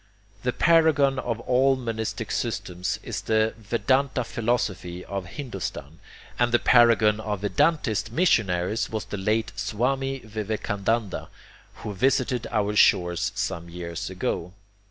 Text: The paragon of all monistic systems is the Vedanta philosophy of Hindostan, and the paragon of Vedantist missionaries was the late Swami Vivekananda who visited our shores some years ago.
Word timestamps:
The 0.41 0.51
paragon 0.51 1.19
of 1.19 1.39
all 1.41 1.75
monistic 1.75 2.31
systems 2.31 2.97
is 3.03 3.21
the 3.21 3.53
Vedanta 3.55 4.23
philosophy 4.23 5.05
of 5.05 5.27
Hindostan, 5.27 5.99
and 6.39 6.51
the 6.51 6.57
paragon 6.57 7.19
of 7.19 7.41
Vedantist 7.41 8.11
missionaries 8.11 8.89
was 8.89 9.05
the 9.05 9.17
late 9.17 9.51
Swami 9.55 10.17
Vivekananda 10.25 11.29
who 11.75 11.93
visited 11.93 12.47
our 12.49 12.75
shores 12.75 13.31
some 13.35 13.69
years 13.69 14.09
ago. 14.09 14.53